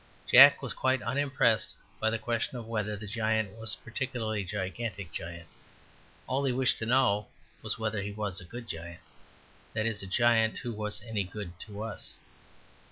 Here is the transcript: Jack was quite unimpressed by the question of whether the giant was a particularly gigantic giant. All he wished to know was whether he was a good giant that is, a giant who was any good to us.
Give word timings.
Jack 0.27 0.63
was 0.63 0.73
quite 0.73 1.03
unimpressed 1.03 1.75
by 1.99 2.09
the 2.09 2.17
question 2.17 2.57
of 2.57 2.65
whether 2.65 2.97
the 2.97 3.05
giant 3.05 3.55
was 3.55 3.75
a 3.75 3.83
particularly 3.87 4.43
gigantic 4.43 5.11
giant. 5.11 5.47
All 6.25 6.43
he 6.43 6.51
wished 6.51 6.79
to 6.79 6.87
know 6.87 7.27
was 7.61 7.77
whether 7.77 8.01
he 8.01 8.11
was 8.11 8.41
a 8.41 8.45
good 8.45 8.67
giant 8.67 9.01
that 9.73 9.85
is, 9.85 10.01
a 10.01 10.07
giant 10.07 10.57
who 10.57 10.73
was 10.73 11.03
any 11.03 11.23
good 11.23 11.51
to 11.67 11.83
us. 11.83 12.15